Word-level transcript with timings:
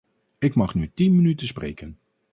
Ik 0.39 0.55
mag 0.55 0.75
nu 0.75 0.91
tien 0.93 1.15
minuten 1.15 1.47
spreken. 1.47 1.99